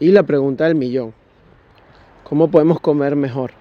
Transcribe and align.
Y 0.00 0.10
la 0.10 0.24
pregunta 0.24 0.64
del 0.64 0.74
millón, 0.74 1.14
¿cómo 2.24 2.50
podemos 2.50 2.80
comer 2.80 3.14
mejor? 3.14 3.52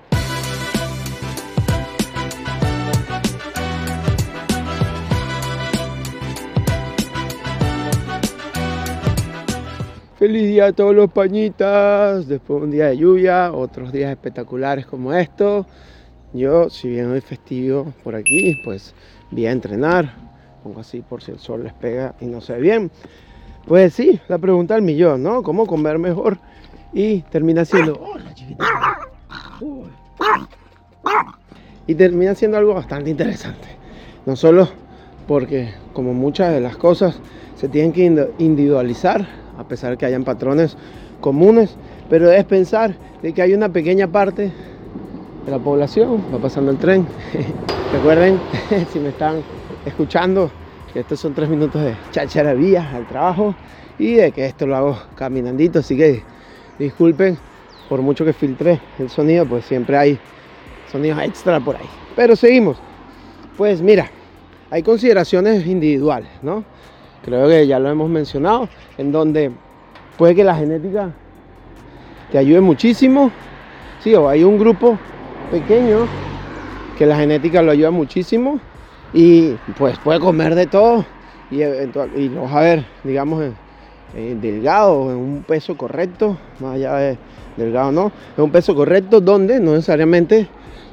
Feliz 10.18 10.48
día 10.48 10.68
a 10.68 10.72
todos 10.72 10.96
los 10.96 11.12
pañitas, 11.12 12.28
después 12.28 12.62
de 12.62 12.66
un 12.66 12.72
día 12.72 12.88
de 12.88 12.98
lluvia, 12.98 13.52
otros 13.52 13.92
días 13.92 14.10
espectaculares 14.10 14.88
como 14.88 15.14
esto. 15.14 15.68
Yo, 16.34 16.70
si 16.70 16.90
bien 16.90 17.12
hoy 17.12 17.22
festivo 17.22 17.94
por 18.04 18.16
aquí, 18.16 18.60
pues 18.64 18.96
voy 19.30 19.46
a 19.46 19.52
entrenar, 19.52 20.16
pongo 20.64 20.80
así 20.80 21.02
por 21.02 21.22
si 21.22 21.32
el 21.32 21.40
sol 21.40 21.64
les 21.64 21.74
pega 21.74 22.16
y 22.20 22.26
no 22.26 22.40
ve 22.48 22.60
bien. 22.60 22.90
Pues 23.68 23.94
sí, 23.94 24.20
la 24.28 24.38
pregunta 24.38 24.74
del 24.74 24.84
millón, 24.84 25.24
¿no? 25.24 25.42
¿Cómo 25.42 25.66
comer 25.66 25.98
mejor? 25.98 26.38
Y 26.92 27.22
termina 27.22 27.64
siendo... 27.64 28.00
Y 31.88 31.96
termina 31.96 32.36
siendo 32.36 32.58
algo 32.58 32.74
bastante 32.74 33.10
interesante. 33.10 33.68
No 34.26 34.36
solo 34.36 34.68
porque, 35.28 35.74
como 35.94 36.14
muchas 36.14 36.54
de 36.54 36.60
las 36.60 36.76
cosas, 36.76 37.20
se 37.56 37.70
tienen 37.70 37.94
que 37.94 38.30
individualizar, 38.38 39.26
a 39.58 39.64
pesar 39.64 39.92
de 39.92 39.98
que 39.98 40.06
hayan 40.06 40.24
patrones 40.24 40.76
comunes, 41.22 41.76
pero 42.10 42.32
es 42.32 42.44
pensar 42.44 42.96
de 43.22 43.34
que 43.34 43.42
hay 43.42 43.54
una 43.54 43.70
pequeña 43.70 44.08
parte 44.08 44.52
de 45.46 45.52
la 45.52 45.60
población, 45.60 46.22
va 46.34 46.40
pasando 46.40 46.72
el 46.72 46.78
tren. 46.78 47.08
Recuerden, 47.94 48.38
si 48.92 49.00
me 49.00 49.10
están 49.10 49.42
escuchando, 49.86 50.52
estos 50.96 51.20
son 51.20 51.34
tres 51.34 51.50
minutos 51.50 51.82
de 51.82 51.96
chacharavía 52.12 52.92
al 52.96 53.08
trabajo 53.08 53.56
y 53.98 54.16
de 54.16 54.32
que 54.32 54.46
esto 54.46 54.68
lo 54.68 54.76
hago 54.76 54.98
caminandito, 55.16 55.80
así 55.80 55.98
que 55.98 56.24
disculpen 56.78 57.38
por 57.90 58.02
mucho 58.02 58.24
que 58.26 58.34
filtre 58.34 58.80
el 59.00 59.10
sonido, 59.10 59.46
pues 59.46 59.66
siempre 59.66 59.98
hay 59.98 60.20
sonidos 60.92 61.20
extra 61.22 61.60
por 61.60 61.76
ahí. 61.76 61.86
Pero 62.16 62.36
seguimos. 62.36 62.78
Pues 63.58 63.82
mira, 63.82 64.10
hay 64.70 64.84
consideraciones 64.84 65.66
individuales, 65.66 66.30
¿no? 66.42 66.64
Creo 67.24 67.48
que 67.48 67.66
ya 67.68 67.80
lo 67.80 67.90
hemos 67.90 68.10
mencionado, 68.10 68.68
en 68.98 69.12
donde 69.12 69.52
puede 70.18 70.36
que 70.36 70.44
la 70.44 70.56
genética 70.56 71.12
te 72.32 72.38
ayude 72.38 72.62
muchísimo, 72.62 73.32
sí, 74.00 74.14
o 74.16 74.28
hay 74.28 74.44
un 74.44 74.58
grupo 74.58 74.98
pequeño 75.52 76.08
que 76.98 77.06
la 77.06 77.16
genética 77.16 77.62
lo 77.62 77.72
ayuda 77.72 77.92
muchísimo 77.92 78.60
y 79.14 79.54
pues 79.78 79.98
puede 80.00 80.20
comer 80.20 80.56
de 80.56 80.68
todo 80.68 81.06
y, 81.52 81.62
y 81.62 82.30
lo 82.30 82.44
vas 82.44 82.54
a 82.54 82.60
ver, 82.62 82.86
digamos, 83.04 83.44
delgado, 84.14 85.12
en 85.12 85.18
un 85.18 85.44
peso 85.48 85.76
correcto, 85.76 86.38
más 86.60 86.76
allá 86.76 86.96
de 86.96 87.18
delgado 87.58 87.92
no, 87.92 88.12
en 88.38 88.44
un 88.44 88.52
peso 88.52 88.76
correcto 88.76 89.22
donde 89.22 89.60
no 89.60 89.74
necesariamente 89.74 90.48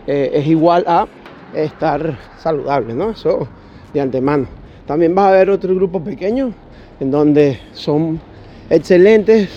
eh, 0.07 0.31
es 0.35 0.47
igual 0.47 0.85
a 0.87 1.07
estar 1.55 2.19
saludable, 2.39 2.95
¿no? 2.95 3.11
Eso 3.11 3.49
de 3.93 4.01
antemano. 4.01 4.47
También 4.87 5.15
vas 5.15 5.29
a 5.29 5.33
ver 5.33 5.51
otro 5.51 5.75
grupo 5.75 6.03
pequeño 6.03 6.53
en 7.01 7.11
donde 7.11 7.59
son 7.73 8.21
excelentes 8.69 9.49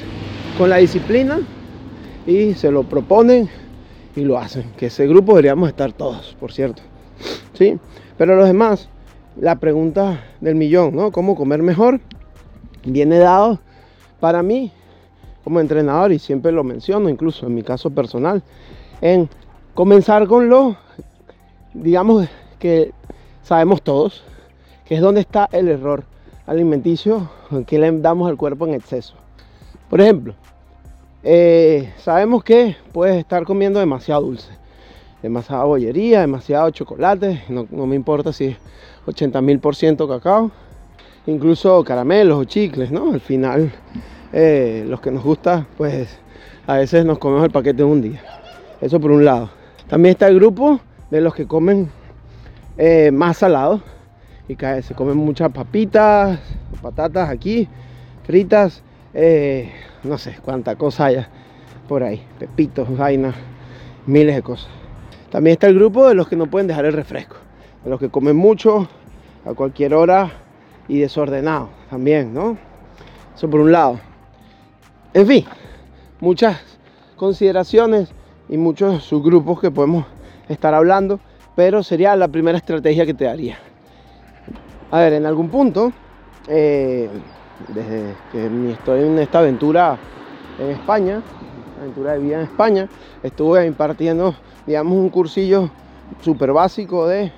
con 0.58 0.70
la 0.70 0.78
disciplina 0.78 1.40
y 2.26 2.54
se 2.54 2.72
lo 2.72 2.84
proponen 2.84 3.50
y 4.16 4.22
lo 4.22 4.38
hacen. 4.38 4.64
Que 4.78 4.88
ese 4.88 5.08
grupo 5.08 5.34
deberíamos 5.34 5.70
estar 5.70 5.92
todos, 5.92 6.36
por 6.40 6.52
cierto. 6.52 6.82
¿Sí? 7.54 7.78
Pero 8.18 8.36
los 8.36 8.48
demás, 8.48 8.90
la 9.40 9.56
pregunta 9.56 10.24
del 10.40 10.56
millón, 10.56 10.96
¿no? 10.96 11.12
¿Cómo 11.12 11.36
comer 11.36 11.64
mejor? 11.64 12.00
Viene 12.86 13.18
dado 13.18 13.60
para 14.20 14.44
mí 14.44 14.72
como 15.44 15.60
entrenador 15.60 16.12
y 16.12 16.20
siempre 16.20 16.52
lo 16.52 16.64
menciono, 16.64 17.10
incluso 17.10 17.48
en 17.48 17.56
mi 17.56 17.64
caso 17.64 17.90
personal, 17.90 18.44
en 19.02 19.30
comenzar 19.74 20.28
con 20.28 20.48
lo, 20.48 20.78
digamos 21.74 22.28
que 22.60 22.94
sabemos 23.42 23.82
todos, 23.82 24.24
que 24.86 24.96
es 24.96 25.02
donde 25.02 25.22
está 25.22 25.50
el 25.52 25.68
error 25.68 26.04
alimenticio 26.46 27.30
que 27.66 27.80
le 27.80 27.92
damos 28.00 28.30
al 28.30 28.38
cuerpo 28.38 28.68
en 28.68 28.76
exceso. 28.76 29.16
Por 29.90 30.00
ejemplo, 30.02 30.36
eh, 31.24 31.92
sabemos 31.98 32.44
que 32.44 32.76
puedes 32.92 33.18
estar 33.18 33.44
comiendo 33.44 33.80
demasiado 33.80 34.22
dulce 34.22 34.63
demasiada 35.24 35.64
bollería, 35.64 36.20
demasiado 36.20 36.70
chocolate, 36.72 37.46
no, 37.48 37.66
me 37.88 37.96
importa 37.96 38.34
si 38.34 38.48
es 38.48 38.58
80 39.08 39.42
mil 39.42 39.60
por 39.60 39.74
ciento 39.76 40.08
cacao, 40.08 40.52
incluso 41.26 41.82
caramelos 41.86 42.38
o 42.38 42.44
chicles, 42.44 42.92
¿no? 42.92 43.14
Al 43.14 43.22
final, 43.22 43.72
eh, 44.34 44.84
los 44.86 45.00
que 45.00 45.12
nos 45.12 45.24
gusta, 45.24 45.66
pues 45.78 46.20
a 46.68 46.76
veces 46.76 47.06
nos 47.06 47.20
comemos 47.20 47.46
el 47.46 47.52
paquete 47.52 47.84
en 47.84 47.88
un 47.88 48.02
día. 48.02 48.22
Eso 48.82 49.00
por 49.00 49.12
un 49.12 49.24
lado. 49.24 49.50
También 49.88 50.12
está 50.12 50.28
el 50.28 50.36
grupo 50.36 50.82
de 51.10 51.22
los 51.22 51.34
que 51.34 51.48
comen 51.48 51.90
eh, 52.78 53.10
más 53.12 53.38
salado 53.38 53.82
y 54.50 54.58
que 54.58 54.82
se 54.82 54.94
comen 54.94 55.16
muchas 55.16 55.54
papitas, 55.54 56.38
patatas 56.82 57.30
aquí, 57.30 57.70
fritas, 58.26 58.84
eh, 59.14 59.72
no 60.04 60.18
sé 60.18 60.36
cuánta 60.44 60.76
cosa 60.76 61.06
haya 61.06 61.30
por 61.88 62.04
ahí, 62.04 62.22
pepitos, 62.40 62.98
vainas, 62.98 63.36
miles 64.06 64.36
de 64.36 64.42
cosas. 64.42 64.83
También 65.34 65.54
está 65.54 65.66
el 65.66 65.74
grupo 65.74 66.08
de 66.08 66.14
los 66.14 66.28
que 66.28 66.36
no 66.36 66.46
pueden 66.46 66.68
dejar 66.68 66.86
el 66.86 66.94
refresco, 66.94 67.38
de 67.84 67.90
los 67.90 68.00
que 68.00 68.08
comen 68.08 68.36
mucho 68.36 68.88
a 69.44 69.56
cualquier 69.56 69.96
hora 69.96 70.32
y 70.88 71.00
desordenado 71.00 71.70
también, 71.90 72.36
¿no? 72.36 72.56
Eso 73.36 73.50
por 73.50 73.62
un 73.62 73.72
lado. 73.72 74.00
En 75.12 75.26
fin, 75.26 75.44
muchas 76.20 76.62
consideraciones 77.16 78.14
y 78.48 78.58
muchos 78.58 79.06
subgrupos 79.06 79.60
que 79.60 79.72
podemos 79.72 80.06
estar 80.50 80.76
hablando, 80.76 81.20
pero 81.56 81.82
sería 81.82 82.16
la 82.16 82.28
primera 82.28 82.60
estrategia 82.60 83.04
que 83.04 83.16
te 83.16 83.26
daría. 83.26 83.58
A 84.92 85.00
ver, 85.00 85.14
en 85.14 85.26
algún 85.26 85.50
punto, 85.50 85.92
eh, 86.48 87.10
desde 87.70 88.14
que 88.32 88.72
estoy 88.72 89.02
en 89.02 89.18
esta 89.18 89.40
aventura 89.40 89.98
en 90.60 90.70
España, 90.70 91.24
aventura 91.82 92.12
de 92.12 92.20
vida 92.20 92.36
en 92.36 92.44
España, 92.44 92.88
estuve 93.24 93.66
impartiendo 93.66 94.36
digamos, 94.66 94.98
un 94.98 95.10
cursillo 95.10 95.70
súper 96.22 96.54
básico 96.54 97.08
de 97.08 97.32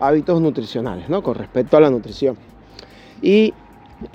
hábitos 0.00 0.40
nutricionales, 0.40 1.08
¿no? 1.08 1.22
Con 1.22 1.34
respecto 1.34 1.76
a 1.76 1.80
la 1.80 1.90
nutrición. 1.90 2.36
Y, 3.20 3.54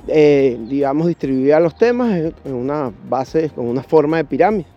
eh, 0.07 0.57
digamos, 0.67 1.07
distribuía 1.07 1.59
los 1.59 1.75
temas 1.75 2.33
en 2.44 2.53
una 2.53 2.91
base, 3.09 3.50
con 3.50 3.67
una 3.67 3.83
forma 3.83 4.17
de 4.17 4.25
pirámide, 4.25 4.67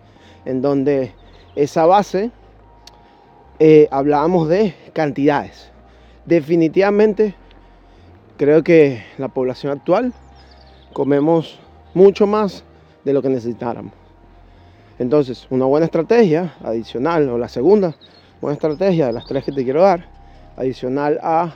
en 0.45 0.61
donde 0.61 1.13
esa 1.55 1.85
base 1.85 2.31
eh, 3.59 3.87
hablábamos 3.91 4.47
de 4.47 4.73
cantidades. 4.93 5.71
Definitivamente, 6.25 7.35
creo 8.37 8.63
que 8.63 9.03
la 9.17 9.27
población 9.27 9.73
actual 9.73 10.13
comemos 10.93 11.59
mucho 11.93 12.25
más 12.25 12.63
de 13.03 13.13
lo 13.13 13.21
que 13.21 13.29
necesitáramos. 13.29 14.00
Entonces, 15.01 15.47
una 15.49 15.65
buena 15.65 15.87
estrategia 15.87 16.53
adicional, 16.63 17.27
o 17.29 17.39
la 17.39 17.47
segunda 17.47 17.95
buena 18.39 18.53
estrategia 18.53 19.07
de 19.07 19.13
las 19.13 19.25
tres 19.25 19.43
que 19.43 19.51
te 19.51 19.63
quiero 19.63 19.81
dar, 19.81 20.05
adicional 20.55 21.19
a 21.23 21.49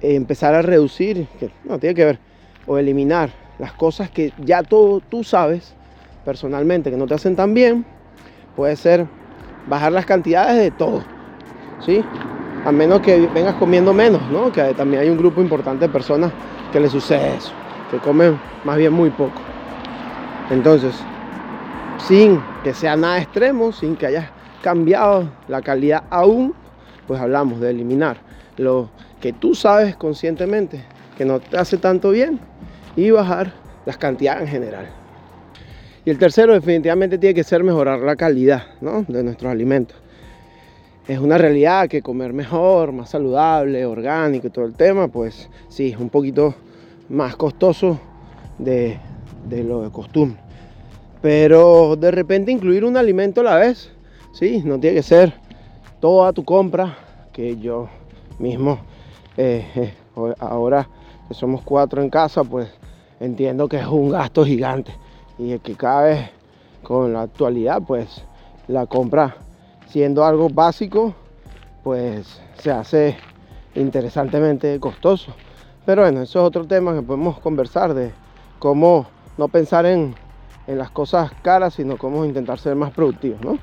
empezar 0.00 0.54
a 0.54 0.62
reducir, 0.62 1.26
que 1.38 1.50
no 1.64 1.78
tiene 1.78 1.94
que 1.94 2.06
ver, 2.06 2.18
o 2.66 2.78
eliminar 2.78 3.28
las 3.58 3.74
cosas 3.74 4.08
que 4.08 4.32
ya 4.38 4.62
todo 4.62 5.00
tú 5.00 5.22
sabes 5.22 5.74
personalmente 6.24 6.90
que 6.90 6.96
no 6.96 7.06
te 7.06 7.12
hacen 7.12 7.36
tan 7.36 7.52
bien, 7.52 7.84
puede 8.56 8.74
ser 8.76 9.06
bajar 9.68 9.92
las 9.92 10.06
cantidades 10.06 10.56
de 10.56 10.70
todo, 10.70 11.02
¿sí? 11.84 12.02
A 12.64 12.72
menos 12.72 13.02
que 13.02 13.26
vengas 13.34 13.56
comiendo 13.56 13.92
menos, 13.92 14.22
¿no? 14.30 14.50
Que 14.50 14.72
también 14.72 15.02
hay 15.02 15.10
un 15.10 15.18
grupo 15.18 15.42
importante 15.42 15.88
de 15.88 15.92
personas 15.92 16.32
que 16.72 16.80
les 16.80 16.90
sucede 16.90 17.36
eso, 17.36 17.52
que 17.90 17.98
comen 17.98 18.40
más 18.64 18.78
bien 18.78 18.94
muy 18.94 19.10
poco. 19.10 19.42
Entonces, 20.50 20.94
sin 21.98 22.40
que 22.62 22.74
sea 22.74 22.96
nada 22.96 23.18
extremo, 23.18 23.72
sin 23.72 23.96
que 23.96 24.06
hayas 24.06 24.30
cambiado 24.62 25.30
la 25.48 25.62
calidad 25.62 26.04
aún, 26.10 26.54
pues 27.06 27.20
hablamos 27.20 27.60
de 27.60 27.70
eliminar 27.70 28.18
lo 28.56 28.90
que 29.20 29.32
tú 29.32 29.54
sabes 29.54 29.96
conscientemente 29.96 30.82
que 31.16 31.24
no 31.24 31.40
te 31.40 31.56
hace 31.56 31.78
tanto 31.78 32.10
bien 32.10 32.38
y 32.96 33.10
bajar 33.10 33.52
las 33.84 33.96
cantidades 33.96 34.42
en 34.42 34.48
general. 34.48 34.86
Y 36.04 36.10
el 36.10 36.18
tercero 36.18 36.52
definitivamente 36.52 37.18
tiene 37.18 37.34
que 37.34 37.44
ser 37.44 37.64
mejorar 37.64 38.00
la 38.00 38.14
calidad 38.14 38.64
de 38.80 39.22
nuestros 39.22 39.50
alimentos. 39.50 39.96
Es 41.08 41.18
una 41.18 41.38
realidad 41.38 41.88
que 41.88 42.02
comer 42.02 42.32
mejor, 42.32 42.92
más 42.92 43.10
saludable, 43.10 43.86
orgánico 43.86 44.48
y 44.48 44.50
todo 44.50 44.64
el 44.64 44.74
tema, 44.74 45.08
pues 45.08 45.48
sí, 45.68 45.90
es 45.90 45.98
un 45.98 46.10
poquito 46.10 46.54
más 47.08 47.36
costoso 47.36 48.00
de, 48.58 48.98
de 49.48 49.64
lo 49.64 49.82
de 49.82 49.90
costumbre. 49.90 50.45
Pero 51.26 51.96
de 51.96 52.12
repente 52.12 52.52
incluir 52.52 52.84
un 52.84 52.96
alimento 52.96 53.40
a 53.40 53.42
la 53.42 53.56
vez, 53.56 53.90
sí, 54.30 54.62
no 54.64 54.78
tiene 54.78 54.94
que 54.94 55.02
ser 55.02 55.34
toda 55.98 56.32
tu 56.32 56.44
compra, 56.44 56.96
que 57.32 57.56
yo 57.56 57.88
mismo, 58.38 58.78
eh, 59.36 59.66
eh, 59.74 59.92
ahora 60.38 60.88
que 61.26 61.34
somos 61.34 61.62
cuatro 61.62 62.00
en 62.00 62.10
casa, 62.10 62.44
pues 62.44 62.68
entiendo 63.18 63.68
que 63.68 63.78
es 63.78 63.86
un 63.88 64.10
gasto 64.10 64.44
gigante 64.44 64.94
y 65.36 65.58
que 65.58 65.74
cada 65.74 66.02
vez 66.04 66.30
con 66.84 67.12
la 67.12 67.22
actualidad, 67.22 67.82
pues 67.84 68.22
la 68.68 68.86
compra 68.86 69.34
siendo 69.88 70.24
algo 70.24 70.48
básico, 70.48 71.12
pues 71.82 72.40
se 72.56 72.70
hace 72.70 73.16
interesantemente 73.74 74.78
costoso. 74.78 75.34
Pero 75.84 76.02
bueno, 76.02 76.22
eso 76.22 76.38
es 76.38 76.46
otro 76.46 76.68
tema 76.68 76.94
que 76.94 77.02
podemos 77.02 77.40
conversar 77.40 77.94
de 77.94 78.12
cómo 78.60 79.08
no 79.36 79.48
pensar 79.48 79.86
en, 79.86 80.14
en 80.66 80.78
las 80.78 80.90
cosas 80.90 81.30
caras, 81.42 81.74
sino 81.74 81.96
cómo 81.96 82.24
intentar 82.24 82.58
ser 82.58 82.74
más 82.74 82.92
productivos, 82.92 83.40
¿no? 83.42 83.58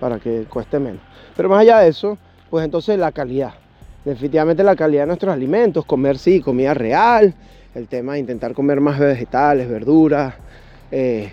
Para 0.00 0.18
que 0.18 0.44
cueste 0.48 0.78
menos. 0.78 1.00
Pero 1.36 1.48
más 1.48 1.60
allá 1.60 1.80
de 1.80 1.88
eso, 1.88 2.18
pues 2.50 2.64
entonces 2.64 2.98
la 2.98 3.12
calidad. 3.12 3.54
Definitivamente 4.04 4.62
la 4.64 4.76
calidad 4.76 5.02
de 5.02 5.08
nuestros 5.08 5.32
alimentos, 5.32 5.84
comer 5.84 6.18
sí, 6.18 6.40
comida 6.40 6.74
real, 6.74 7.34
el 7.74 7.88
tema 7.88 8.14
de 8.14 8.20
intentar 8.20 8.54
comer 8.54 8.80
más 8.80 8.98
vegetales, 8.98 9.68
verduras, 9.68 10.34
eh, 10.90 11.30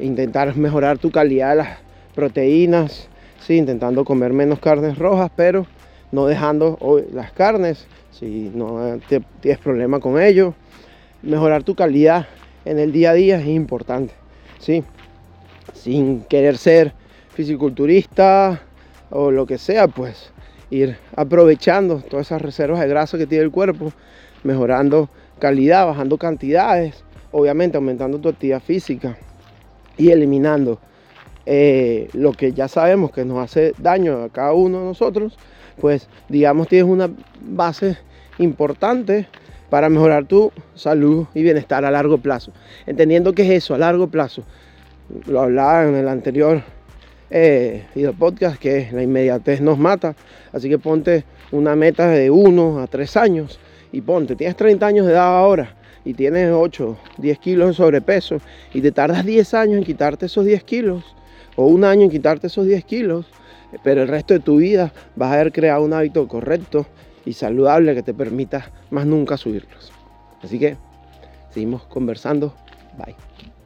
intentar 0.00 0.56
mejorar 0.56 0.98
tu 0.98 1.10
calidad 1.10 1.50
de 1.50 1.56
las 1.56 1.78
proteínas, 2.14 3.08
sí, 3.40 3.56
intentando 3.56 4.04
comer 4.04 4.32
menos 4.32 4.58
carnes 4.58 4.98
rojas, 4.98 5.30
pero 5.36 5.66
no 6.10 6.26
dejando 6.26 6.78
las 7.12 7.32
carnes, 7.32 7.86
si 8.10 8.50
no 8.54 8.98
tienes 9.40 9.58
problema 9.60 10.00
con 10.00 10.20
ello. 10.20 10.54
Mejorar 11.22 11.62
tu 11.62 11.74
calidad 11.74 12.26
en 12.64 12.78
el 12.78 12.92
día 12.92 13.10
a 13.10 13.14
día 13.14 13.40
es 13.40 13.46
importante, 13.46 14.14
¿sí? 14.58 14.84
Sin 15.74 16.22
querer 16.22 16.56
ser 16.56 16.92
fisiculturista 17.30 18.60
o 19.10 19.30
lo 19.30 19.46
que 19.46 19.58
sea, 19.58 19.88
pues 19.88 20.32
ir 20.70 20.96
aprovechando 21.16 21.98
todas 22.02 22.26
esas 22.26 22.42
reservas 22.42 22.80
de 22.80 22.88
grasa 22.88 23.18
que 23.18 23.26
tiene 23.26 23.44
el 23.44 23.50
cuerpo, 23.50 23.92
mejorando 24.44 25.08
calidad, 25.38 25.86
bajando 25.86 26.18
cantidades, 26.18 27.04
obviamente 27.32 27.76
aumentando 27.76 28.18
tu 28.18 28.28
actividad 28.28 28.60
física 28.60 29.16
y 29.96 30.10
eliminando 30.10 30.78
eh, 31.46 32.08
lo 32.12 32.32
que 32.32 32.52
ya 32.52 32.68
sabemos 32.68 33.10
que 33.10 33.24
nos 33.24 33.38
hace 33.38 33.72
daño 33.78 34.24
a 34.24 34.28
cada 34.28 34.52
uno 34.52 34.80
de 34.80 34.84
nosotros, 34.84 35.38
pues 35.80 36.08
digamos 36.28 36.68
tienes 36.68 36.90
una 36.90 37.10
base 37.40 37.96
importante 38.38 39.26
para 39.70 39.88
mejorar 39.88 40.24
tu 40.24 40.52
salud 40.74 41.26
y 41.34 41.42
bienestar 41.42 41.84
a 41.84 41.90
largo 41.90 42.18
plazo. 42.18 42.52
Entendiendo 42.86 43.32
que 43.32 43.42
es 43.42 43.64
eso, 43.64 43.74
a 43.74 43.78
largo 43.78 44.08
plazo. 44.08 44.42
Lo 45.26 45.40
hablaba 45.40 45.84
en 45.84 45.94
el 45.94 46.08
anterior 46.08 46.62
eh, 47.30 47.84
video 47.94 48.14
podcast, 48.14 48.58
que 48.58 48.88
la 48.92 49.02
inmediatez 49.02 49.60
nos 49.60 49.78
mata. 49.78 50.14
Así 50.52 50.68
que 50.68 50.78
ponte 50.78 51.24
una 51.52 51.76
meta 51.76 52.08
de 52.08 52.30
1 52.30 52.80
a 52.80 52.86
3 52.86 53.16
años 53.16 53.60
y 53.92 54.00
ponte, 54.00 54.36
tienes 54.36 54.56
30 54.56 54.86
años 54.86 55.06
de 55.06 55.12
edad 55.12 55.38
ahora 55.38 55.74
y 56.04 56.14
tienes 56.14 56.50
8, 56.52 56.96
10 57.18 57.38
kilos 57.38 57.68
de 57.68 57.74
sobrepeso 57.74 58.40
y 58.72 58.80
te 58.80 58.92
tardas 58.92 59.24
10 59.24 59.54
años 59.54 59.78
en 59.78 59.84
quitarte 59.84 60.26
esos 60.26 60.44
10 60.44 60.62
kilos 60.64 61.04
o 61.56 61.66
un 61.66 61.84
año 61.84 62.02
en 62.02 62.10
quitarte 62.10 62.46
esos 62.46 62.66
10 62.66 62.84
kilos, 62.84 63.26
pero 63.82 64.02
el 64.02 64.08
resto 64.08 64.34
de 64.34 64.40
tu 64.40 64.56
vida 64.56 64.92
vas 65.16 65.30
a 65.30 65.34
haber 65.34 65.52
creado 65.52 65.82
un 65.82 65.92
hábito 65.92 66.26
correcto 66.28 66.86
y 67.28 67.34
saludable 67.34 67.94
que 67.94 68.02
te 68.02 68.14
permita 68.14 68.72
más 68.90 69.04
nunca 69.04 69.36
subirlos. 69.36 69.92
Así 70.42 70.58
que 70.58 70.78
seguimos 71.50 71.82
conversando. 71.84 72.54
Bye. 72.96 73.57